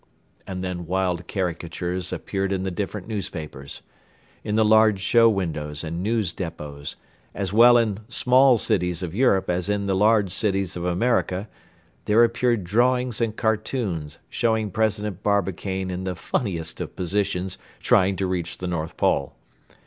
And 0.47 0.63
then 0.63 0.87
wild 0.87 1.27
caricatures 1.27 2.11
appeared 2.11 2.51
in 2.51 2.63
the 2.63 2.71
different 2.71 3.07
newspapers. 3.07 3.83
In 4.43 4.55
the 4.55 4.65
large 4.65 4.99
show 4.99 5.29
windows 5.29 5.83
and 5.83 6.01
news 6.01 6.33
depots, 6.33 6.95
as 7.35 7.53
well 7.53 7.77
in 7.77 7.99
small 8.09 8.57
cities 8.57 9.03
of 9.03 9.13
Europe 9.13 9.47
as 9.47 9.69
in 9.69 9.85
the 9.85 9.93
large 9.93 10.31
cities 10.31 10.75
of 10.75 10.85
America, 10.85 11.47
there 12.05 12.23
appeared 12.23 12.63
drawings 12.63 13.21
and 13.21 13.35
cartoons 13.37 14.17
showing 14.27 14.71
President 14.71 15.21
Barbicane 15.21 15.91
in 15.91 16.03
the 16.03 16.15
funniest 16.15 16.81
of 16.81 16.95
positions 16.95 17.59
trying 17.79 18.15
to 18.15 18.25
reach 18.25 18.57
the 18.57 18.65
North 18.65 18.97
Pole. 18.97 19.35